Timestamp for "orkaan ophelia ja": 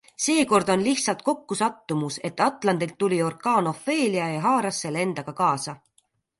3.29-4.41